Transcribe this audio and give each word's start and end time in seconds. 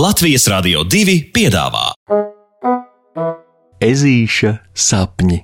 Latvijas 0.00 0.46
Rādio 0.48 0.80
2 0.88 1.14
piedāvā 1.34 1.90
Ezīša 3.84 4.52
sapņi. 4.72 5.36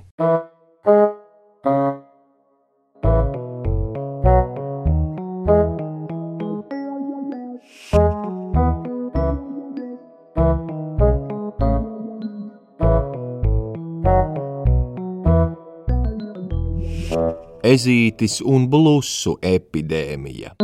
Ezītis 17.67 18.39
un 18.41 18.65
blusu 18.73 19.37
epidēmija. 19.45 20.57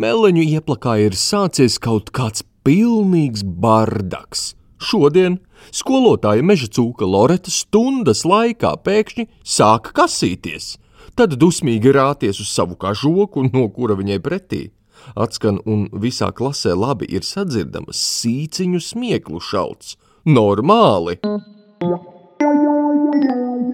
Meleņu 0.00 0.44
ieplakā 0.56 0.94
ir 1.04 1.16
sācies 1.18 1.74
kaut 1.82 2.08
kāds 2.16 2.40
pilnīgs 2.64 3.42
bardaks. 3.44 4.54
Šodien 4.80 5.36
skolotāja 5.76 6.44
meža 6.46 6.70
cūka 6.72 7.04
Loreta 7.04 7.52
stundas 7.52 8.22
laikā 8.24 8.70
pēkšņi 8.86 9.26
sāka 9.44 9.92
kasīties, 9.98 10.70
tad 11.20 11.36
dusmīgi 11.42 11.92
rāties 11.92 12.40
uz 12.40 12.48
savu 12.48 12.78
kažoku, 12.80 13.44
no 13.52 13.66
kura 13.74 13.98
viņai 13.98 14.20
pretī. 14.24 14.62
Atskan 15.12 15.60
un 15.68 15.88
visā 15.92 16.30
klasē 16.32 16.72
labi 16.78 17.10
ir 17.12 17.26
sadzirdamas 17.26 18.00
sīciņu 18.00 18.80
smieklu 18.80 19.42
šauts. 19.50 19.98
Normāli! 20.24 21.18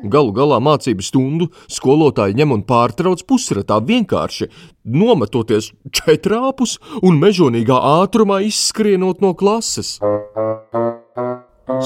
Galu 0.07 0.33
galā 0.37 0.59
mācību 0.63 1.05
stundu 1.05 1.49
skolotāji 1.73 2.37
ņem 2.39 2.55
un 2.57 2.65
pārtrauc 2.67 3.23
pusratā 3.29 3.79
vienkārši 3.87 4.49
nometoties 4.97 5.73
četrāpus 5.95 6.77
un 7.03 7.21
mežonīgā 7.23 7.79
ātrumā 8.03 8.41
izskrienot 8.47 9.23
no 9.25 9.35
klases. 9.39 9.97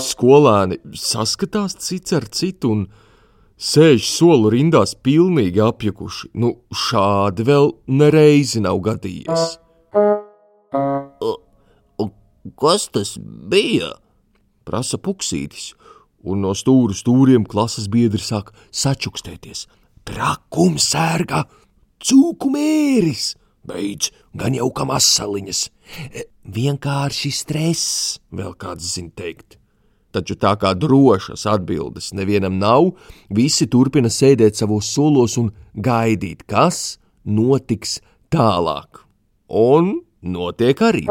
Skolēni 0.00 0.80
saskatās 0.96 1.78
cits 1.80 2.14
ar 2.16 2.28
citu 2.28 2.74
un 2.74 2.84
sēž 3.60 4.04
soli 4.08 4.54
rindās 4.56 4.94
pilnīgi 4.94 5.62
apjukuši. 5.64 6.32
Nu, 6.40 6.54
šādi 6.72 7.46
vēl 7.48 7.72
nereizi 8.00 8.62
nav 8.64 8.80
gadījies. 8.84 9.58
Kas 12.60 12.88
tas 12.92 13.16
bija? 13.20 13.92
Prasa 14.68 15.00
puksītis, 15.02 15.72
un 16.24 16.42
no 16.44 16.54
stūra 16.56 16.96
stūriem 16.96 17.46
klases 17.48 17.88
biedri 17.92 18.22
sāk 18.22 18.52
sačukstēties. 18.70 19.66
Trakums 20.08 20.90
sērga, 20.92 21.44
cūku 22.02 22.50
mēris! 22.52 23.34
Beidz, 23.70 24.08
gan 24.34 24.54
jau 24.56 24.70
kā 24.72 24.86
masaliņas. 24.88 25.66
E, 26.16 26.24
vienkārši 26.48 27.32
stress, 27.34 28.20
vēl 28.32 28.54
kāds 28.58 28.94
zina 28.96 29.12
teikt. 29.16 29.58
Taču 30.10 30.34
tā 30.40 30.56
kā 30.58 30.72
drošas 30.74 31.44
atbildes 31.46 32.10
nevienam 32.18 32.56
nav, 32.58 32.90
visi 33.30 33.68
turpina 33.70 34.10
sēdēt 34.10 34.58
savos 34.58 34.90
solos 34.90 35.36
un 35.38 35.52
gaidīt, 35.76 36.42
kas 36.50 36.98
notiks 37.24 38.00
tālāk. 38.32 39.04
Un 39.46 40.00
notiek 40.22 40.82
arī. 40.82 41.06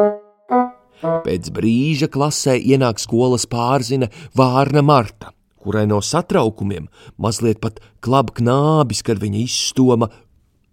Pēc 0.99 1.51
brīža 1.55 2.09
klasē 2.11 2.57
ienāk 2.59 2.99
skolas 2.99 3.45
pārzina 3.49 4.09
Vārna 4.35 4.83
Marta, 4.83 5.31
kurai 5.59 5.85
no 5.87 6.01
satraukumiem 6.03 6.89
mazliet 7.17 7.61
pat 7.63 7.79
klab 8.03 8.33
knābis, 8.35 9.03
kad 9.05 9.21
viņa 9.21 9.43
izstoma 9.45 10.09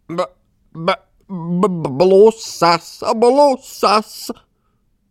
Ba, 0.06 0.26
ba, 0.74 0.94
ba, 1.28 1.68
blusas, 1.68 3.00
blusas! 3.18 4.28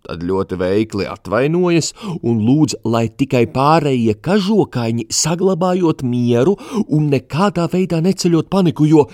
Tad 0.06 0.22
ļoti 0.22 0.60
veikli 0.62 1.08
atvainojas 1.10 1.90
un 2.22 2.44
lūdz, 2.46 2.78
lai 2.86 3.08
tikai 3.10 3.48
pārējie 3.52 4.14
kažokaiņi 4.24 5.08
saglabājot 5.10 6.04
mieru 6.06 6.54
un 6.86 7.10
nekādā 7.10 7.66
veidā 7.74 8.04
neceļot 8.06 8.52
paniku, 8.54 8.86
jo 8.86 9.08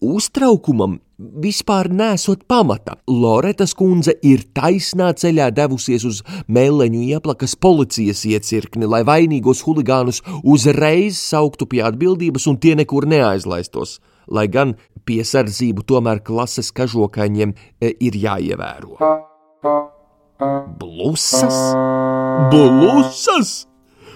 uztraukumam 0.00 0.96
vispār 1.20 1.90
nesot 1.92 2.44
pamata. 2.48 2.96
Loretas 3.08 3.74
kundze 3.76 4.14
ir 4.26 4.44
taisnā 4.56 5.10
ceļā 5.20 5.50
devusies 5.54 6.04
uz 6.08 6.22
mēleņu 6.48 7.02
ieplakas 7.14 7.56
policijas 7.60 8.24
iecirkni, 8.28 8.88
lai 8.88 9.02
vainīgos 9.06 9.62
huligānus 9.66 10.22
uzreiz 10.42 11.20
sauktu 11.20 11.68
pie 11.70 11.84
atbildības 11.86 12.48
un 12.50 12.60
tie 12.62 12.76
nekur 12.78 13.08
neaizlaistos, 13.10 13.98
lai 14.28 14.48
gan 14.48 14.76
piesardzību 15.08 15.84
tomēr 15.88 16.22
klases 16.24 16.72
kažokaiņiem 16.76 17.54
e, 17.80 17.94
ir 18.00 18.20
jāievēro. 18.20 18.96
Blusas? 20.80 21.58
Blusas! 22.52 23.69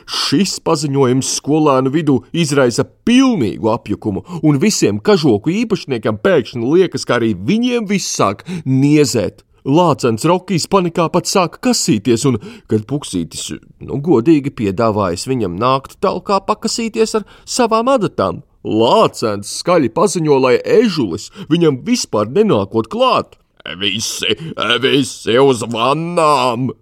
Šis 0.05 0.59
paziņojums 0.65 1.33
skolēnu 1.39 1.93
vidū 1.95 2.19
izraisa 2.37 2.85
pilnīgu 2.85 3.71
apjukumu, 3.73 4.25
un 4.43 4.61
visiem 4.63 5.01
kažoku 5.05 5.53
īpašniekiem 5.65 6.21
pēkšņi 6.25 6.71
liekas, 6.75 7.09
ka 7.09 7.19
arī 7.19 7.35
viņiem 7.35 7.89
viss 7.91 8.15
sāk 8.19 8.47
niezēt. 8.65 9.45
Lācens 9.65 10.27
Rokijs 10.29 10.67
panikā 10.69 11.07
pat 11.09 11.25
sāka 11.25 11.61
kasīties, 11.71 12.27
un, 12.29 12.37
kad 12.69 12.85
puksītis, 12.85 13.47
nu, 13.81 13.97
godīgi 14.05 14.53
piedāvājis 14.53 15.25
viņam 15.31 15.57
nākt 15.57 15.97
talkā 16.05 16.43
pakasīties 16.45 17.17
ar 17.17 17.25
savām 17.49 17.89
adatām, 17.95 18.43
Lācens 18.65 19.49
skaļi 19.61 19.91
paziņo, 19.93 20.37
lai 20.41 20.55
ežulis 20.57 21.31
viņam 21.53 21.83
vispār 21.85 22.31
nenākot 22.33 22.89
klāt. 22.93 23.37
Visi, 23.81 24.37
visi 24.85 25.37
uz 25.41 25.65
vannām! 25.73 26.73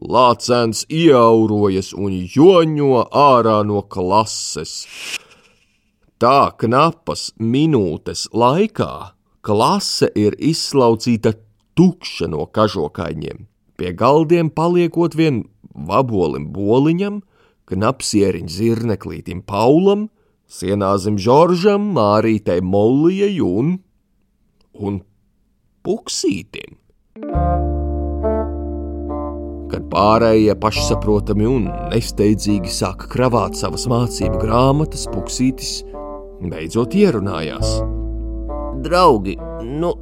Lācens 0.00 0.86
iaurojas 0.88 1.92
un 1.92 2.14
joņo 2.24 3.04
ārā 3.12 3.60
no 3.68 3.82
klases. 3.84 4.86
Tā 6.20 6.52
knapas 6.56 7.30
minūtes 7.36 8.26
laikā 8.32 9.12
klase 9.44 10.08
ir 10.16 10.36
izslaucīta 10.40 11.34
tukša 11.76 12.30
no 12.32 12.46
kažokaiņiem. 12.48 13.44
Pie 13.76 13.92
galdiem 13.96 14.48
paliekot 14.52 15.16
vien 15.16 15.44
vabolim 15.72 16.48
boliņam, 16.52 17.20
knapsieriņ 17.68 18.50
zirneklītim 18.52 19.44
Paulam, 19.44 20.08
sienāzim 20.48 21.20
Žoržam, 21.20 21.92
Mārītei 21.96 22.60
Mollijai 22.64 23.36
un, 23.44 23.78
un 24.74 25.00
puksītim. 25.84 26.80
Kad 29.70 29.86
pārējie 29.92 30.54
pašsaprotami 30.58 31.46
un 31.46 31.68
nesteidzīgi 31.92 32.72
sāka 32.74 33.06
kravāt 33.12 33.54
savas 33.58 33.86
mācību 33.90 34.40
grāmatas, 34.42 35.06
puksītis 35.12 35.84
beidzot 36.50 36.96
ierunājās. 36.98 37.76
Draugi, 38.82 39.36
nu, 39.66 39.92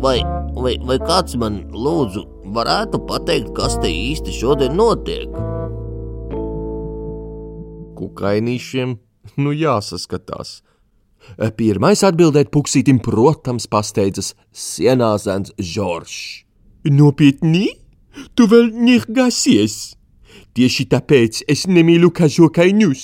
vai, 0.00 0.20
vai, 0.56 0.76
vai 0.86 0.96
kāds 1.02 1.36
man 1.40 1.60
lūdzu 1.74 2.24
varētu 2.54 3.02
pateikt, 3.10 3.52
kas 3.56 3.76
te 3.82 3.90
īsti 3.90 4.34
šodien 4.38 4.76
notiek? 4.78 5.28
Kukainīšiem 8.00 8.96
nu 9.44 9.54
jāsaskatās. 9.56 10.60
Pirmais 11.56 12.00
atbildēt 12.06 12.48
puksītim, 12.54 13.02
protams, 13.04 13.68
pasteidzas 13.68 14.32
sienāzēns 14.56 15.52
Žoržs. 15.60 16.46
Nopietni? 16.88 17.66
Tu 18.34 18.46
vēl 18.50 18.70
negasies! 18.74 19.96
Tieši 20.54 20.86
tāpēc 20.90 21.44
es 21.50 21.66
nemīlu 21.70 22.10
kažokaiņus. 22.14 23.02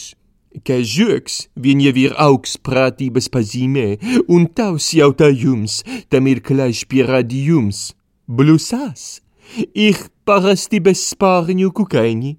Kažoks 0.66 1.36
vien 1.62 1.82
jau 1.84 1.92
ir 2.00 2.14
augstprātības 2.16 3.28
pazīmē, 3.32 3.86
un 4.32 4.46
tavs 4.48 4.88
jautājums 4.96 5.82
tam 6.10 6.26
ir 6.30 6.40
klāš 6.40 6.86
pierādījums. 6.90 7.92
Blusās 8.26 9.20
ir 9.76 10.00
parasti 10.26 10.80
bezspārņu 10.82 11.70
kukaiņi, 11.76 12.32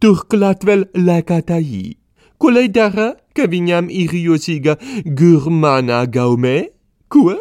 turklāt 0.00 0.64
vēl 0.64 0.86
lēkātāji. 0.94 1.96
Ko 2.40 2.52
lai 2.52 2.68
dara, 2.72 3.14
ka 3.36 3.48
viņam 3.50 3.90
ir 3.92 4.14
jocīga 4.16 4.76
gurmānā 5.04 6.04
gaumē? 6.12 6.58
Ko? 7.12 7.34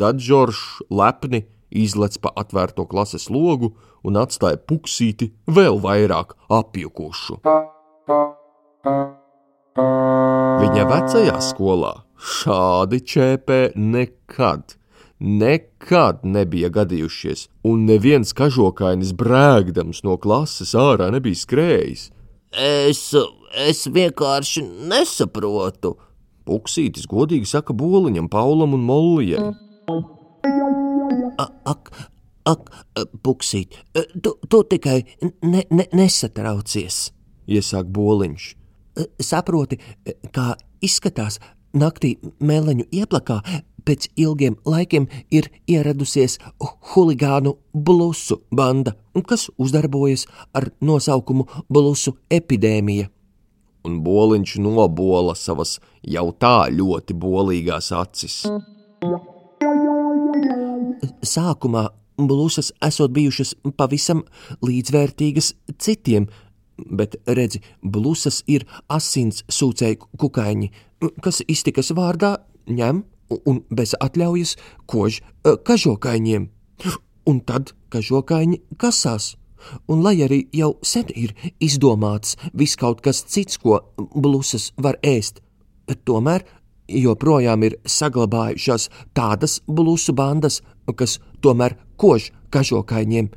Tad 0.00 0.20
Žoržs 0.22 0.82
lepni 0.90 1.44
izlec 1.72 2.18
pa 2.22 2.32
atvērto 2.36 2.86
klases 2.90 3.28
logu 3.32 3.72
un 4.04 4.18
atstāja 4.20 4.60
puksīti 4.60 5.32
vēl 5.46 5.80
vairāk 5.82 6.36
apjukušu. 6.52 7.38
Viņa 10.62 10.84
vecajā 10.90 11.38
skolā 11.40 11.92
šādi 12.22 13.00
čēpē 13.08 13.60
nekad, 13.74 14.76
nekad 15.18 16.22
nebija 16.28 16.70
gadījušies, 16.74 17.48
un 17.66 17.86
neviens 17.88 18.34
kažokainis 18.36 19.14
brēgdams 19.18 20.04
no 20.06 20.18
klases 20.20 20.74
ārā 20.78 21.10
nebija 21.14 21.40
skrējis. 21.40 22.10
Es, 22.52 23.06
es 23.56 23.86
vienkārši 23.88 24.62
nesaprotu. 24.92 25.96
Puksītis 26.44 27.06
godīgi 27.08 27.46
saka 27.48 27.72
boliņam, 27.72 28.28
Paulam 28.28 28.74
un 28.76 28.82
Mollijai. 28.84 29.52
Ak, 31.68 31.92
Ak, 32.42 32.70
puksīt, 33.22 33.76
tu, 33.94 34.34
tu 34.50 34.58
tikai 34.66 35.04
ne, 35.46 35.60
ne, 35.70 35.84
nesatraucies, 35.94 37.12
iesāk 37.46 37.86
boliņš. 37.94 38.46
Saproti, 39.22 39.78
kā 40.34 40.48
izskatās 40.82 41.38
naktī 41.78 42.16
meleņu 42.42 42.88
ieplakā, 42.90 43.38
pēc 43.86 44.08
ilgiem 44.18 44.56
laikiem 44.66 45.06
ir 45.30 45.48
ieradusies 45.70 46.38
huligānu 46.92 47.54
blusu 47.72 48.40
banda, 48.50 48.94
kas 49.26 49.48
uzdarbojas 49.58 50.26
ar 50.54 50.70
nosaukumu 50.80 51.46
Blusu 51.70 52.16
epidēmija. 52.30 53.08
Un 53.86 53.98
boliņš 54.02 54.58
nobola 54.62 55.34
savas 55.38 55.78
jau 56.06 56.28
tā 56.38 56.70
ļoti 56.70 57.16
bolīgās 57.18 57.90
acis. 57.98 58.42
Sākumā 61.22 61.88
blusas 62.16 62.72
esot 62.84 63.12
bijušas 63.14 63.54
pavisam 63.76 64.22
līdzvērtīgas 64.64 65.52
citiem, 65.78 66.28
bet 66.90 67.16
redzi, 67.26 67.62
blusas 67.82 68.42
ir 68.46 68.66
asins 68.88 69.44
sūcēju 69.52 70.18
kukaiņi, 70.20 70.70
kas 71.22 71.42
iztikas 71.48 71.92
vārdā 71.96 72.36
ņem 72.68 73.02
un 73.48 73.62
bez 73.70 73.94
atļaujas 74.00 74.56
kož 74.86 75.20
e, 75.20 75.56
kažokaiņiem. 75.56 76.48
Un 77.30 77.38
tad 77.46 77.72
kažokaiņi 77.94 78.58
kasās. 78.82 79.36
Un 79.86 80.02
lai 80.02 80.16
arī 80.24 80.40
jau 80.52 80.72
sen 80.82 81.06
ir 81.14 81.36
izdomāts 81.62 82.34
viss 82.52 82.76
kaut 82.76 83.00
kas 83.04 83.22
cits, 83.22 83.60
ko 83.62 83.78
blusas 83.96 84.72
var 84.76 84.98
ēst, 85.06 85.38
tomēr 86.04 86.42
joprojām 87.00 87.64
ir 87.66 87.78
saglabājušās 87.88 88.88
tādas 89.16 89.60
blusu 89.66 90.14
bandas, 90.16 90.60
kas 90.96 91.18
tomēr 91.44 91.76
kož 91.96 92.30
kažokaiņiem. 92.52 93.30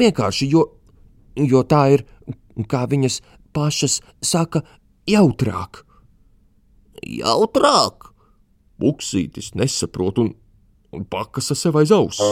Vienkārši 0.00 0.48
jo, 0.50 0.64
jo 1.36 1.62
tā 1.68 1.82
ir, 1.96 2.04
kā 2.70 2.84
viņas 2.90 3.20
pašas 3.54 4.00
saka, 4.22 4.64
jautrāk. 5.10 5.84
Jautrāk! 7.04 8.10
Buksītis 8.80 9.52
nesaprot 9.54 10.18
un, 10.18 10.32
un 10.94 11.04
pakasa 11.06 11.54
sev 11.58 11.78
aiz 11.78 11.92
auss. 11.94 12.22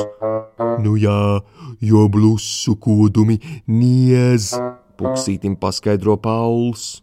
Nu 0.83 0.97
jā, 0.99 1.41
jo 1.83 2.07
blusu 2.11 2.75
kodumi 2.83 3.39
niez, 3.71 4.53
Buksītim 4.99 5.57
paskaidro 5.59 6.17
Pauls. 6.21 7.03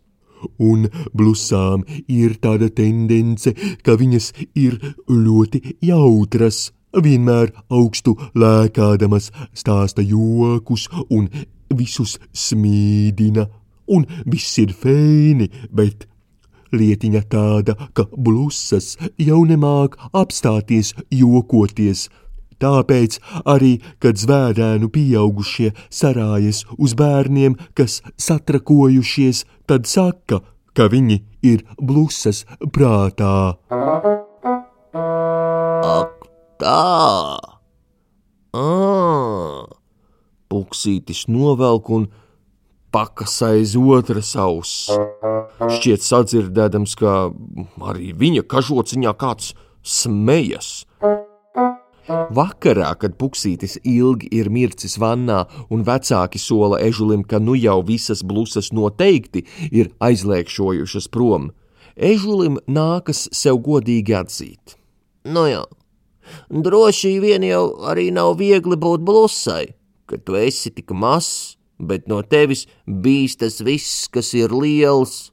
Un 0.59 0.88
blusām 1.13 1.86
ir 2.07 2.38
tāda 2.44 2.69
tendence, 2.69 3.53
ka 3.83 3.95
viņas 4.00 4.31
ir 4.56 4.80
ļoti 5.09 5.77
jautras, 5.86 6.69
vienmēr 6.94 7.53
augstu 7.69 8.15
lēkādamas 8.36 9.31
stāsta 9.53 10.01
jokus 10.01 10.88
un 11.09 11.30
visus 11.75 12.18
smīdina, 12.33 13.45
un 13.89 14.06
viss 14.25 14.57
ir 14.62 14.74
fēni, 14.74 15.50
bet 15.71 16.07
Lietiņa 16.69 17.24
tāda, 17.33 17.74
ka 17.97 18.06
blusas 18.13 18.91
jau 19.18 19.39
nemāk 19.50 19.95
apstāties 20.13 20.94
jokoties. 21.09 22.09
Tāpēc 22.59 23.19
arī, 23.47 23.79
kad 24.03 24.19
zvērēnu 24.19 24.89
pieaugušie 24.91 25.71
sarājas 25.88 26.65
uz 26.77 26.95
bērniem, 27.00 27.56
kas 27.77 28.01
satrakojušies, 28.19 29.45
tad 29.69 29.88
saka, 29.88 30.41
ka 30.75 30.89
viņi 30.91 31.21
ir 31.47 31.63
blusas 31.79 32.45
prātā. 32.75 33.56
Ak, 35.89 36.27
tā! 36.59 37.39
Ah! 38.53 39.63
Puksītis 40.50 41.27
novelk 41.29 41.89
un 41.94 42.07
pakasaiz 42.91 43.75
otras 43.77 44.33
auss. 44.35 44.89
Šķiet 45.59 46.03
sadzirdēdams, 46.03 46.95
ka 46.97 47.29
arī 47.91 48.12
viņa 48.17 48.47
kažociņā 48.50 49.13
kāds 49.21 49.53
smejas. 49.85 50.88
Vakarā, 52.09 52.89
kad 53.00 53.17
puksītis 53.21 53.77
ilgi 53.85 54.29
ir 54.35 54.50
mircis 54.50 54.97
vannā 55.01 55.44
un 55.69 55.83
vecāki 55.88 56.41
sola 56.41 56.79
ežulim, 56.81 57.23
ka 57.23 57.39
nu 57.39 57.56
jau 57.56 57.79
visas 57.85 58.23
blusas 58.25 58.71
noteikti 58.73 59.45
ir 59.71 59.91
aizliekšojušas 60.01 61.09
prom, 61.13 61.51
ežulim 61.95 62.57
nākas 62.67 63.27
sev 63.35 63.61
godīgi 63.65 64.17
atzīt. 64.17 64.75
Nu 65.29 65.45
jā, 65.50 65.63
droši 66.50 67.19
vien 67.21 67.45
jau 67.45 67.63
arī 67.91 68.09
nav 68.15 68.35
viegli 68.41 68.79
būt 68.79 69.05
blusai, 69.05 69.75
kad 70.09 70.25
tu 70.25 70.39
esi 70.39 70.73
tik 70.73 70.91
mazs 70.91 71.59
bet 71.79 72.07
no 72.12 72.21
tevis 72.21 72.65
bīstas 72.85 73.63
viss, 73.63 74.07
kas 74.12 74.33
ir 74.38 74.53
liels. 74.53 75.31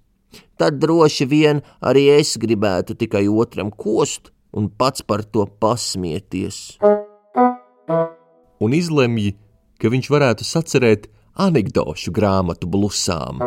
Tad 0.57 0.79
droši 0.81 1.27
vien 1.29 1.61
arī 1.85 2.07
es 2.17 2.37
gribētu 2.41 2.97
tikai 2.97 3.27
otram 3.29 3.71
kost 3.71 4.31
un 4.57 4.69
pats 4.73 5.05
par 5.05 5.25
to 5.25 5.45
pasmieties. 5.61 6.79
Un 8.57 8.73
izlemj, 8.73 9.35
ka 9.77 9.93
viņš 9.93 10.09
varētu 10.09 10.49
sacerēt 10.49 11.11
anekdošu 11.37 12.13
grāmatu 12.17 12.69
blusām, 12.73 13.45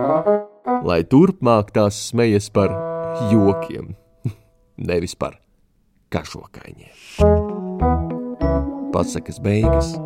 lai 0.86 1.02
turpmāk 1.10 1.74
tās 1.74 1.98
smejas 2.12 2.52
par 2.54 2.70
jokiem, 3.34 3.96
nevis 4.90 5.18
par 5.18 5.42
kažokaiņiem. 6.14 6.94
Pasakas 8.94 9.42
beigas. 9.42 9.98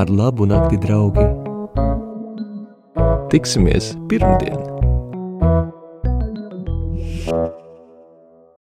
Ar 0.00 0.08
labu 0.08 0.46
nakti, 0.48 0.80
draugi! 0.80 1.39
Tiksimies 3.30 3.94
pirmdien! 4.08 4.59